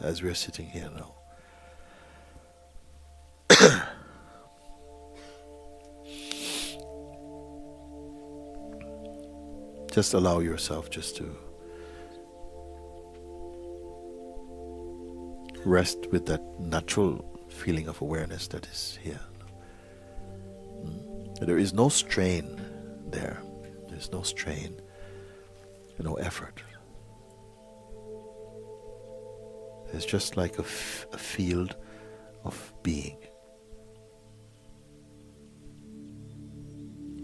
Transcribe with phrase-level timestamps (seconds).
[0.00, 1.14] as we're sitting here now.
[9.92, 11.36] just allow yourself just to
[15.64, 19.20] rest with that natural feeling of awareness that is here.
[20.84, 21.46] Mm.
[21.46, 22.60] There is no strain
[23.10, 23.42] there.
[23.88, 24.80] There's no strain,
[25.98, 26.62] no effort.
[29.92, 31.76] It's just like a, f- a field
[32.44, 33.18] of being.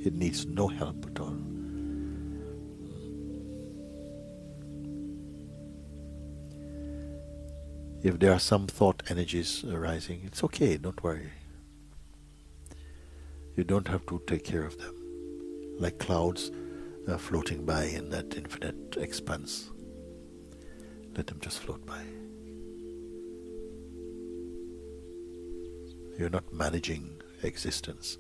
[0.05, 1.37] It needs no help at all.
[8.03, 11.33] If there are some thought energies arising, it's okay, don't worry.
[13.57, 14.95] You don't have to take care of them.
[15.79, 16.51] Like clouds
[17.09, 19.71] uh, floating by in that infinite expanse.
[21.17, 22.05] Let them just float by.
[26.19, 28.17] You're not managing existence.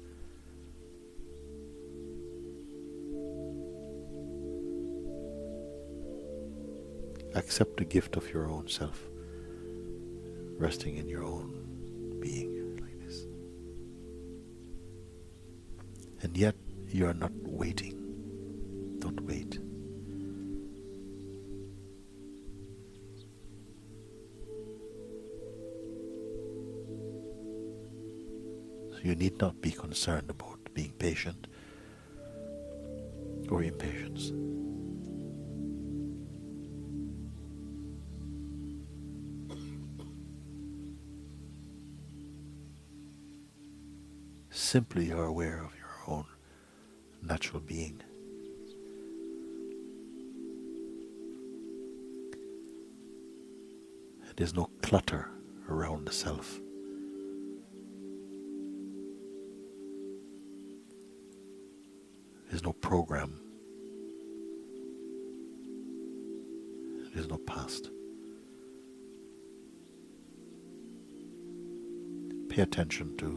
[7.35, 9.01] Accept the gift of your own self,
[10.59, 13.27] resting in your own being like this.
[16.23, 16.55] And yet,
[16.89, 18.97] you are not waiting.
[18.99, 19.59] Don't wait.
[29.07, 31.47] You need not be concerned about being patient
[33.49, 34.33] or impatience.
[44.51, 46.25] Simply you are aware of your own
[47.23, 48.03] natural being.
[54.35, 55.31] There's no clutter
[55.69, 56.61] around the self.
[62.57, 63.39] There's no program.
[67.13, 67.91] There's no past.
[72.49, 73.29] Pay attention to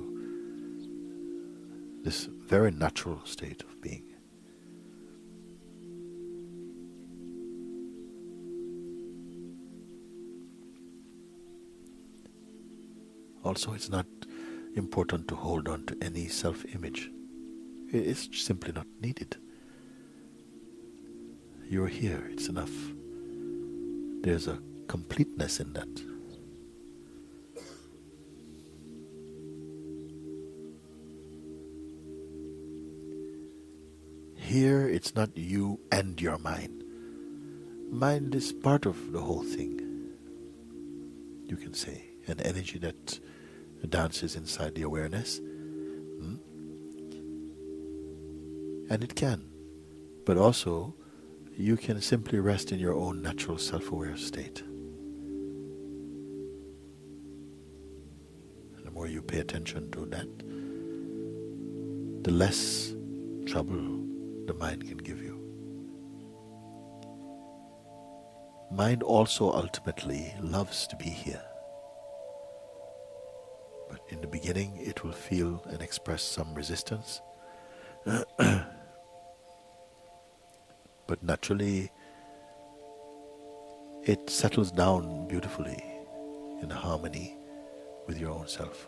[2.01, 4.05] this very natural state of being.
[13.43, 14.05] Also, it's not
[14.77, 17.11] important to hold on to any self image.
[17.91, 19.37] It's simply not needed.
[21.67, 22.71] You're here, it's enough.
[24.21, 25.87] There's a completeness in that.
[34.35, 36.83] Here, it's not you and your mind.
[37.89, 39.79] Mind is part of the whole thing,
[41.47, 43.19] you can say, an energy that
[43.89, 45.39] dances inside the awareness
[48.89, 49.45] and it can.
[50.25, 50.95] But also,
[51.55, 54.63] you can simply rest in your own natural self aware state.
[58.83, 60.27] The more you pay attention to that,
[62.23, 62.93] the less
[63.45, 64.05] trouble
[64.45, 65.37] the mind can give you.
[68.71, 71.41] Mind also ultimately loves to be here.
[73.89, 77.21] But in the beginning, it will feel and express some resistance.
[81.09, 81.91] but naturally
[84.03, 85.83] it settles down beautifully
[86.61, 87.35] in harmony
[88.05, 88.87] with your own self.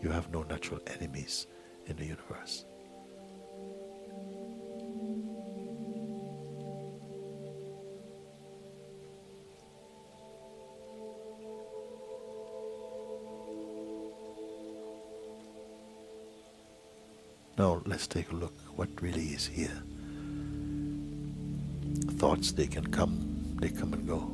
[0.00, 1.48] You have no natural enemies
[1.86, 2.64] in the universe.
[17.58, 19.82] Now let's take a look what really is here.
[22.12, 24.32] Thoughts they can come, they come and go.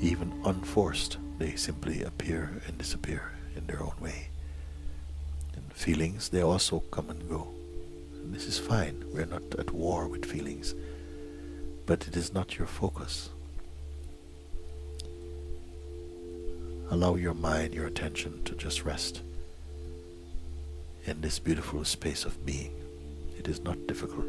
[0.00, 4.28] Even unforced, they simply appear and disappear in their own way.
[5.56, 7.48] And feelings, they also come and go.
[8.12, 9.06] And this is fine.
[9.12, 10.72] We're not at war with feelings.
[11.84, 13.30] But it is not your focus.
[16.90, 19.22] Allow your mind, your attention to just rest
[21.08, 22.72] in this beautiful space of being.
[23.38, 24.26] It is not difficult.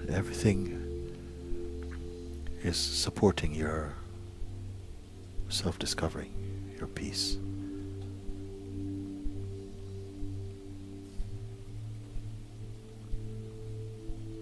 [0.00, 0.76] And everything
[2.62, 3.94] is supporting your
[5.48, 6.32] self discovering
[6.78, 7.36] your peace.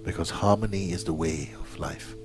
[0.04, 2.17] Because harmony is the way of life.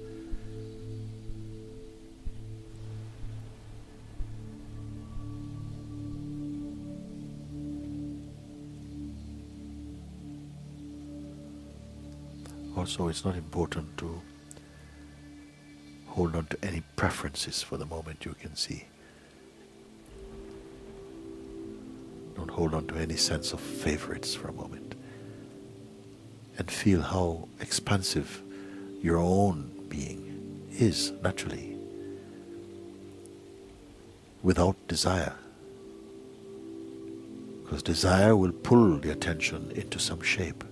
[12.75, 14.22] Also, it's not important to
[16.08, 18.86] hold on to any preferences for the moment you can see.
[22.36, 24.96] Don't hold on to any sense of favorites for a moment.
[26.58, 28.42] And feel how expansive
[29.02, 31.78] your own being is naturally,
[34.42, 35.36] without desire.
[37.64, 40.64] Because desire will pull the attention into some shape.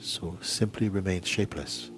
[0.00, 1.90] So simply remain shapeless.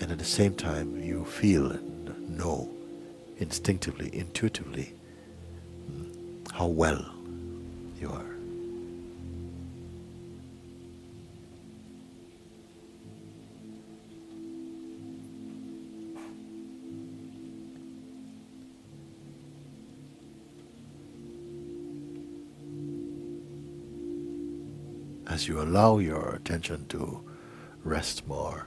[0.00, 2.70] And at the same time, you feel and know
[3.38, 4.94] instinctively, intuitively,
[5.90, 7.04] mm, how well
[8.00, 8.35] you are.
[25.36, 27.22] As you allow your attention to
[27.84, 28.66] rest more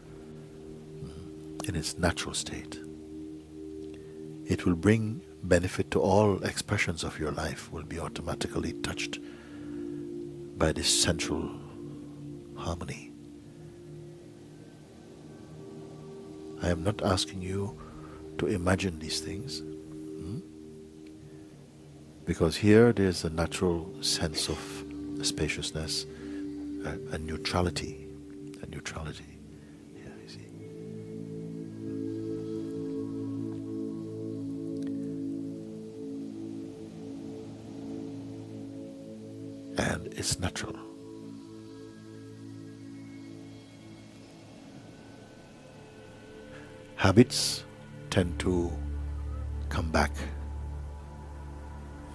[1.03, 2.79] mm, in its natural state,
[4.45, 9.17] it will bring benefit to all expressions of your life, will be automatically touched
[10.59, 11.49] by this central
[12.55, 13.11] harmony.
[16.61, 17.75] I am not asking you
[18.37, 19.61] to imagine these things.
[19.61, 20.39] Hmm?
[22.25, 24.59] Because here there's a natural sense of
[25.23, 26.05] spaciousness
[26.85, 28.07] a, a neutrality,
[28.61, 29.23] a neutrality.
[29.95, 30.47] Yeah, you see.
[39.77, 40.75] And it's natural.
[46.95, 47.63] Habits
[48.09, 48.71] tend to
[49.69, 50.11] come back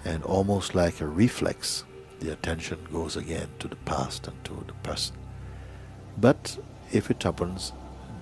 [0.05, 1.85] and almost like a reflex
[2.25, 5.19] the attention goes again to the past and to the present.
[6.17, 6.59] But
[6.91, 7.73] if it happens,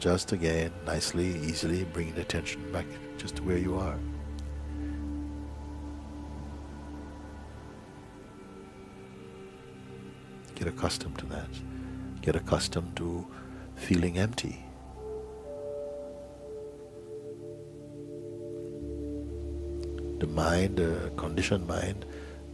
[0.01, 3.99] just again, nicely, easily bring the attention back just to where you are.
[10.57, 11.51] Get accustomed to that.
[12.23, 13.25] Get accustomed to
[13.77, 14.65] feeling empty.
[20.19, 22.05] The mind, the conditioned mind,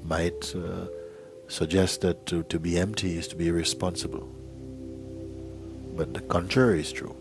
[0.02, 0.86] might uh,
[1.48, 4.28] suggests that to, to be empty is to be irresponsible.
[5.96, 7.16] But the contrary is true.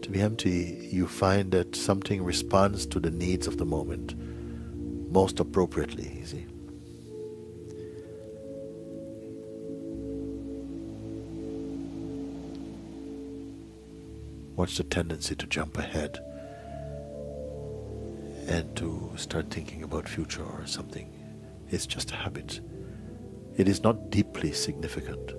[0.00, 4.14] To be empty, you find that something responds to the needs of the moment
[5.12, 6.46] most appropriately, you see.
[14.56, 16.18] What's the tendency to jump ahead
[18.48, 21.21] and to start thinking about future or something
[21.72, 22.60] is just a habit.
[23.56, 25.32] It is not deeply significant.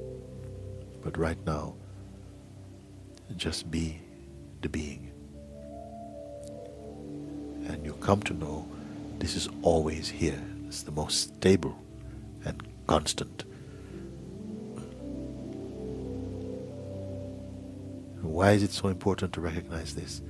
[1.03, 1.75] But right now,
[3.35, 3.99] just be
[4.61, 5.11] the being.
[7.67, 8.67] And you come to know
[9.19, 10.41] this is always here.
[10.67, 11.77] It's the most stable
[12.45, 13.45] and constant.
[18.21, 20.21] Why is it so important to recognize this?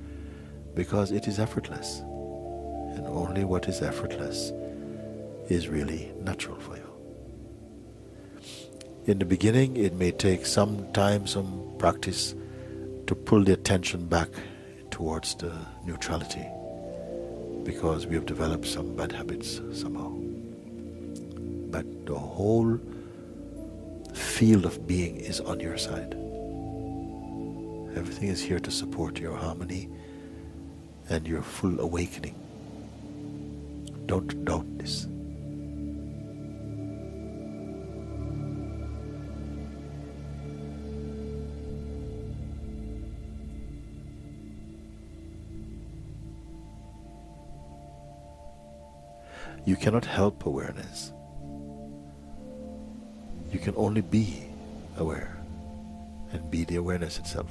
[0.74, 2.00] Because it is effortless.
[2.00, 4.52] And only what is effortless
[5.48, 6.90] is really natural for you.
[9.06, 12.34] In the beginning, it may take some time, some practice
[13.06, 14.28] to pull the attention back
[14.90, 15.52] towards the
[15.84, 16.46] neutrality
[17.64, 20.10] because we have developed some bad habits somehow.
[21.70, 22.78] But the whole
[24.14, 26.14] field of being is on your side.
[27.96, 29.88] Everything is here to support your harmony
[31.08, 32.34] and your full awakening.
[34.06, 35.06] Don't doubt this.
[49.64, 51.12] You cannot help awareness.
[53.50, 54.44] You can only be
[54.98, 55.36] aware
[56.32, 57.50] and be the awareness itself.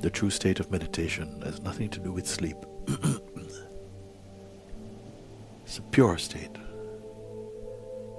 [0.00, 2.56] The true state of meditation has nothing to do with sleep.
[5.64, 6.56] it's a pure state,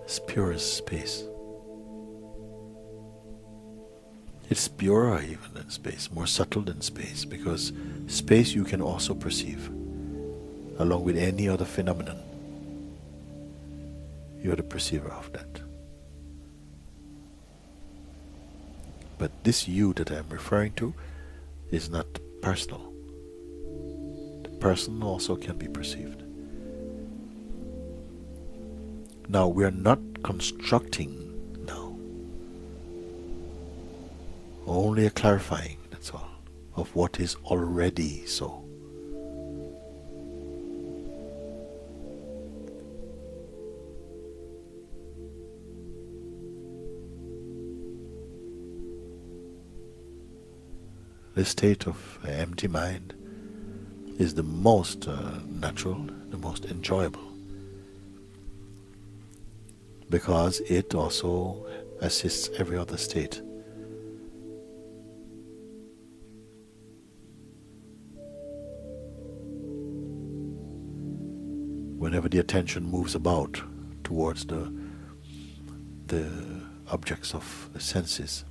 [0.06, 1.24] as pure as space.
[4.52, 7.72] It's purer even than space, more subtle than space, because
[8.08, 9.70] space you can also perceive,
[10.78, 12.22] along with any other phenomenon.
[14.44, 15.62] You're the perceiver of that.
[19.18, 20.94] But this you that I'm referring to
[21.72, 22.94] is not personal.
[24.44, 26.24] The person also can be perceived.
[29.30, 31.96] Now, we're not constructing now,
[34.68, 36.30] Only a clarifying, that's all,
[36.76, 38.61] of what is already so.
[51.42, 53.16] The state of empty mind
[54.20, 57.34] is the most uh, natural, the most enjoyable,
[60.08, 61.66] because it also
[62.00, 63.42] assists every other state.
[71.98, 73.60] whenever the attention moves about
[74.04, 74.72] towards the
[76.06, 76.30] the
[76.92, 78.46] objects of the senses,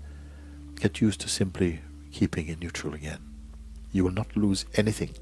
[0.80, 1.78] get used to simply
[2.12, 3.20] keeping it neutral again.
[3.92, 5.14] You will not lose anything.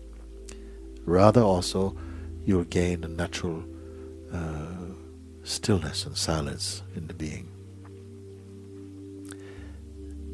[1.05, 1.97] Rather, also,
[2.45, 3.65] you will gain a natural
[4.33, 4.95] uh,
[5.43, 7.49] stillness and silence in the being.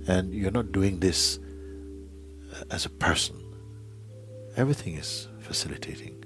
[0.07, 1.39] And you're not doing this
[2.53, 3.37] uh, as a person.
[4.57, 6.24] Everything is facilitating.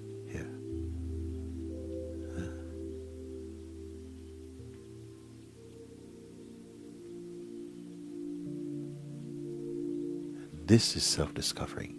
[10.69, 11.95] This is self discovery.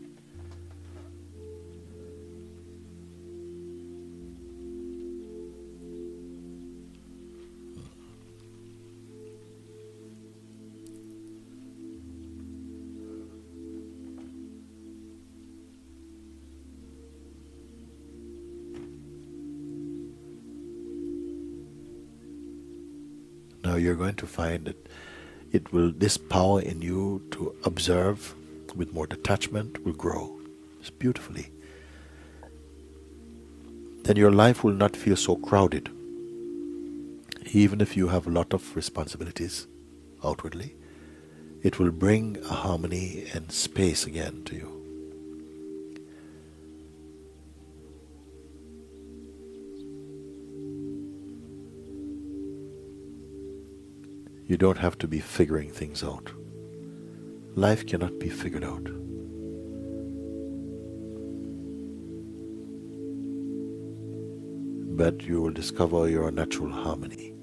[23.64, 24.88] Now you're going to find that
[25.52, 28.36] it will this power in you to observe
[28.76, 30.40] with more detachment will grow
[30.80, 31.52] it's beautifully.
[34.04, 35.90] Then your life will not feel so crowded.
[37.52, 39.68] Even if you have a lot of responsibilities
[40.24, 40.76] outwardly,
[41.62, 44.76] it will bring a harmony and space again to you.
[54.48, 56.32] You don't have to be figuring things out.
[57.56, 58.84] Life cannot be figured out.
[64.96, 67.39] But you will discover your natural harmony.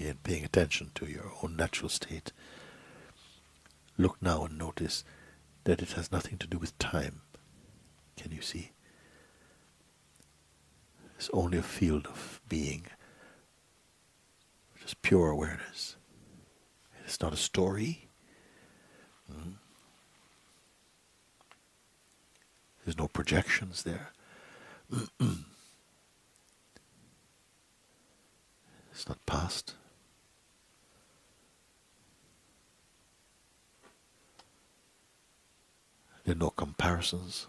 [0.00, 2.32] Again, paying attention to your own natural state.
[3.98, 5.04] Look now and notice
[5.64, 7.20] that it has nothing to do with time.
[8.16, 8.70] Can you see?
[11.16, 12.86] It's only a field of being,
[14.80, 15.96] just pure awareness.
[17.04, 18.08] It's not a story.
[19.30, 19.56] Mm.
[22.86, 24.12] There's no projections there.
[28.90, 29.74] it's not past.
[36.34, 37.46] No comparisons.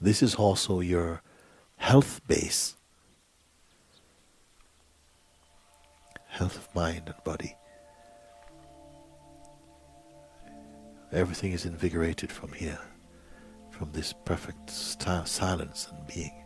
[0.00, 1.22] This is also your
[1.76, 2.74] health base,
[6.28, 7.54] health of mind and body.
[11.12, 12.78] Everything is invigorated from here,
[13.70, 16.39] from this perfect silence and being.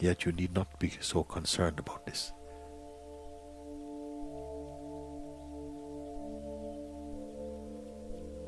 [0.00, 2.32] Yet you need not be so concerned about this.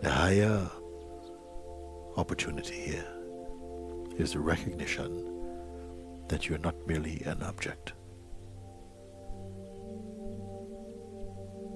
[0.02, 0.71] The higher
[2.16, 3.07] opportunity here
[4.16, 5.26] is the recognition
[6.28, 7.92] that you're not merely an object.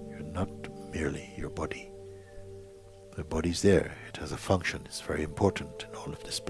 [0.08, 0.48] You're not
[0.92, 1.90] merely your body.
[3.16, 6.40] The body's there, it has a function, it's very important in all of this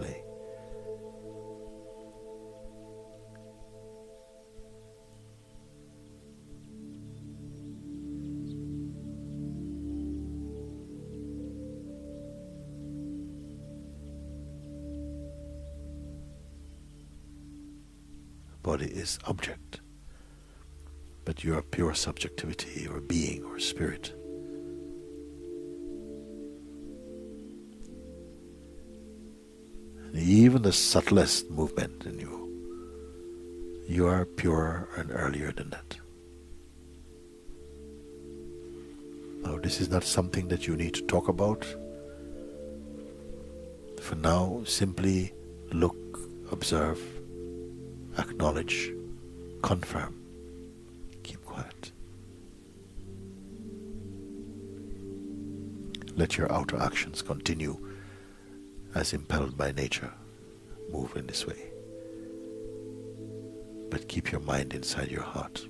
[18.74, 19.80] body is object,
[21.24, 24.12] but you are pure subjectivity or being or spirit.
[30.06, 32.34] And even the subtlest movement in you,
[33.86, 35.96] you are purer and earlier than that.
[39.44, 41.64] Now, this is not something that you need to talk about.
[44.00, 45.32] For now, simply
[45.70, 46.18] look,
[46.50, 47.13] observe,
[48.18, 48.92] acknowledge,
[49.62, 50.14] confirm.
[51.22, 51.92] Keep quiet.
[56.16, 57.76] Let your outer actions continue
[58.94, 60.12] as impelled by nature.
[60.92, 61.70] Move in this way.
[63.90, 65.66] But keep your mind inside your heart.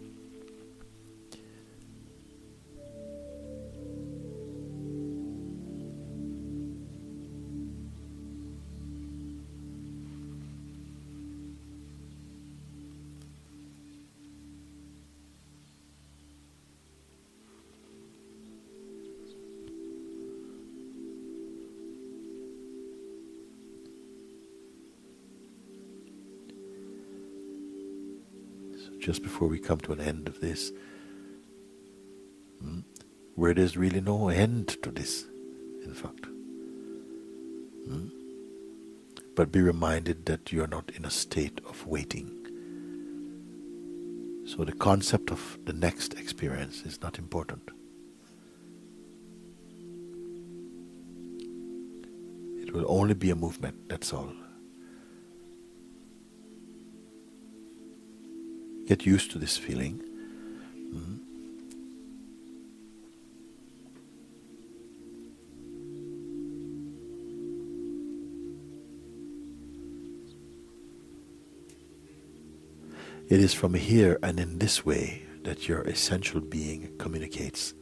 [29.04, 30.72] Just before we come to an end of this,
[32.58, 32.80] hmm,
[33.34, 35.26] where there's really no end to this,
[35.84, 36.24] in fact.
[37.86, 38.08] Hmm?
[39.36, 42.30] But be reminded that you're not in a state of waiting.
[44.46, 47.68] So the concept of the next experience is not important.
[52.62, 54.32] It will only be a movement, that's all.
[58.86, 60.02] Get used to this feeling.
[60.92, 61.20] Mm.
[73.30, 77.72] It is from here and in this way that your essential being communicates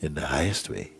[0.00, 0.92] in the highest way.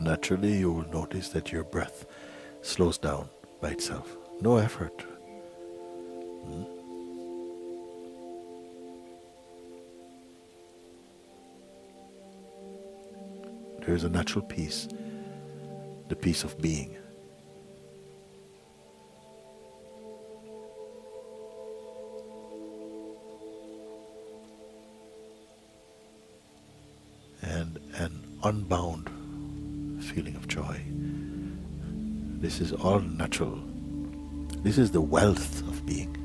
[0.00, 2.06] Naturally, you will notice that your breath
[2.62, 3.28] slows down
[3.60, 4.16] by itself.
[4.40, 5.02] No effort.
[6.46, 6.64] Hmm?
[13.84, 14.88] There is a natural peace,
[16.08, 16.96] the peace of being.
[27.42, 28.89] And an unbound
[32.50, 33.60] This is all natural.
[34.64, 36.16] This is the wealth of being.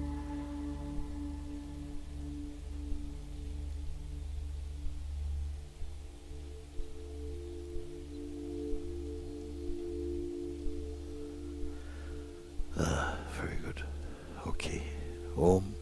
[12.75, 13.83] Ah, very good.
[14.47, 14.81] Okay.
[15.37, 15.74] Om